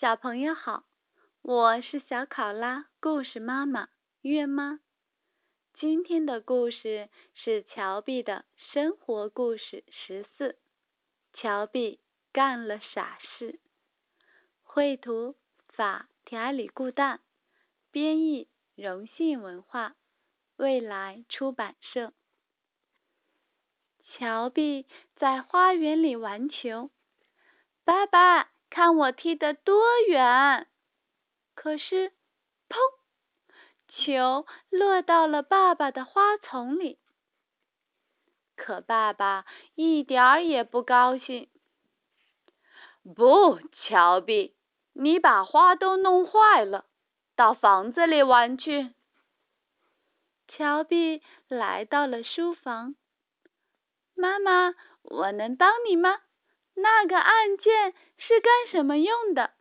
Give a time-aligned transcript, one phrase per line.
[0.00, 0.84] 小朋友好，
[1.42, 3.88] 我是小考拉故事妈妈
[4.20, 4.78] 月妈。
[5.80, 10.56] 今天的故事是乔碧的生活故事十四。
[11.32, 11.98] 乔碧
[12.32, 13.58] 干了傻事。
[14.62, 15.34] 绘图
[15.66, 17.20] 法提埃里固蛋，
[17.90, 19.96] 编译荣信文化，
[20.54, 22.12] 未来出版社。
[24.04, 24.86] 乔碧
[25.16, 26.92] 在花园里玩球，
[27.82, 28.52] 爸爸。
[28.70, 30.66] 看我踢得多远！
[31.54, 32.12] 可是，
[32.68, 32.76] 砰！
[33.88, 36.98] 球落到了爸爸的花丛里。
[38.54, 39.44] 可爸爸
[39.74, 41.48] 一点儿也不高兴。
[43.16, 44.54] 不，乔碧，
[44.92, 46.84] 你把花都弄坏了，
[47.34, 48.92] 到房子里玩去。
[50.48, 52.94] 乔碧来到了书房。
[54.14, 56.20] 妈妈，我能帮你吗？
[56.80, 59.52] 那个按键是干什么用的？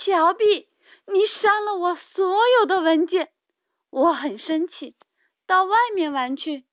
[0.00, 0.68] 乔碧，
[1.06, 3.32] 你删了我所有的文件，
[3.90, 4.94] 我很生气。
[5.46, 6.64] 到外面玩去。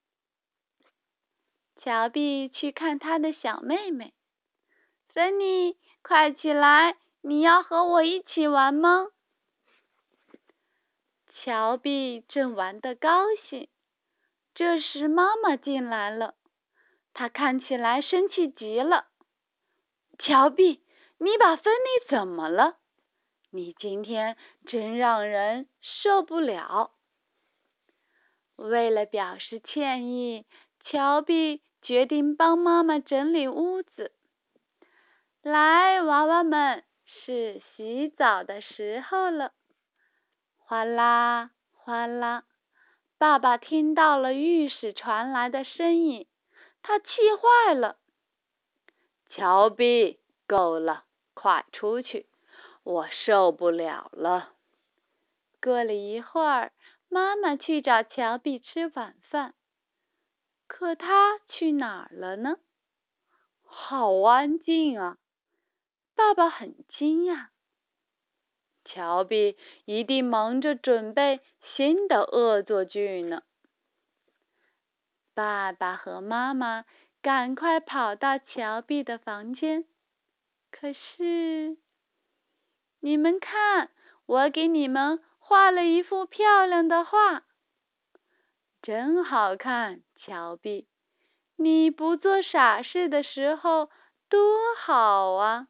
[1.81, 4.13] 乔碧去看他的小妹妹，
[5.13, 6.97] 芬妮，快起来！
[7.21, 9.07] 你要和我一起玩吗？
[11.43, 13.67] 乔碧正玩得高兴，
[14.55, 16.35] 这时妈妈进来了。
[17.13, 19.05] 他看起来生气极了。
[20.19, 20.83] 乔碧，
[21.17, 22.77] 你把芬妮怎么了？
[23.51, 26.91] 你今天真让人受不了。
[28.55, 30.45] 为了表示歉意，
[30.83, 34.11] 乔碧决定帮妈妈整理屋子。
[35.41, 39.51] 来，娃娃们，是洗澡的时候了。
[40.57, 42.45] 哗啦哗啦，
[43.17, 46.25] 爸爸听到了浴室传来的声音。
[46.83, 47.05] 他气
[47.41, 47.97] 坏了，
[49.29, 52.27] 乔碧，够了，快出去，
[52.83, 54.51] 我受不了了。
[55.61, 56.73] 过了一会儿，
[57.07, 59.55] 妈妈去找乔碧吃晚饭，
[60.67, 62.57] 可他去哪儿了呢？
[63.63, 65.17] 好安静啊！
[66.15, 67.47] 爸爸很惊讶，
[68.85, 71.39] 乔碧一定忙着准备
[71.75, 73.41] 新的恶作剧呢。
[75.33, 76.85] 爸爸和妈妈
[77.21, 79.85] 赶快跑到乔碧的房间，
[80.71, 81.77] 可是，
[82.99, 83.89] 你们看，
[84.25, 87.43] 我给你们画了一幅漂亮的画，
[88.81, 90.87] 真好看，乔碧，
[91.55, 93.89] 你不做傻事的时候
[94.29, 94.39] 多
[94.77, 95.67] 好啊！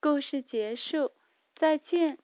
[0.00, 1.12] 故事结束，
[1.56, 2.18] 再见。